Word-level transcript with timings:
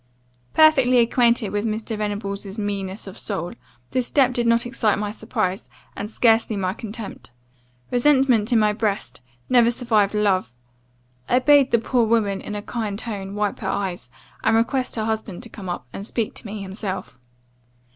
"Perfectly 0.55 0.97
acquainted 0.97 1.51
with 1.51 1.63
Mr. 1.63 1.95
Venables' 1.95 2.57
meanness 2.57 3.05
of 3.05 3.19
soul, 3.19 3.53
this 3.91 4.07
step 4.07 4.33
did 4.33 4.47
not 4.47 4.65
excite 4.65 4.97
my 4.97 5.11
surprise, 5.11 5.69
and 5.95 6.09
scarcely 6.09 6.55
my 6.57 6.73
contempt. 6.73 7.29
Resentment 7.91 8.51
in 8.51 8.57
my 8.57 8.73
breast, 8.73 9.21
never 9.47 9.69
survived 9.69 10.15
love. 10.15 10.55
I 11.29 11.37
bade 11.37 11.69
the 11.69 11.77
poor 11.77 12.03
woman, 12.05 12.41
in 12.41 12.55
a 12.55 12.63
kind 12.63 12.97
tone, 12.97 13.35
wipe 13.35 13.59
her 13.59 13.69
eyes, 13.69 14.09
and 14.43 14.55
request 14.55 14.95
her 14.95 15.05
husband 15.05 15.43
to 15.43 15.49
come 15.49 15.69
up, 15.69 15.85
and 15.93 16.03
speak 16.03 16.33
to 16.33 16.47
me 16.47 16.63
himself. 16.63 17.19